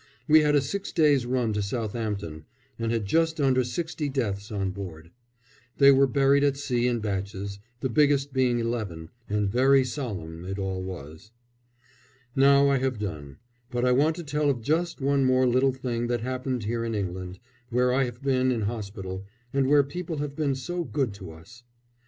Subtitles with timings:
[0.27, 2.45] We had a six days' run to Southampton,
[2.79, 5.11] and had just under sixty deaths on board.
[5.77, 10.57] They were buried at sea in batches, the biggest being eleven and very solemn it
[10.57, 11.29] all was.
[12.35, 13.37] Now I have done;
[13.69, 16.95] but I want to tell of just one more little thing that happened here in
[16.95, 17.37] England,
[17.69, 19.23] where I have been in hospital,
[19.53, 21.61] and where people have been so good to us.